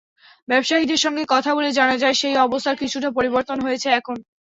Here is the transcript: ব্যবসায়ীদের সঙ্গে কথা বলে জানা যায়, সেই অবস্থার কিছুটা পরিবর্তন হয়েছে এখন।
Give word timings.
ব্যবসায়ীদের 0.47 0.99
সঙ্গে 1.05 1.23
কথা 1.33 1.51
বলে 1.57 1.69
জানা 1.73 1.95
যায়, 1.97 2.15
সেই 2.21 2.35
অবস্থার 2.45 2.79
কিছুটা 2.81 3.09
পরিবর্তন 3.17 3.57
হয়েছে 3.65 3.87
এখন। 3.99 4.15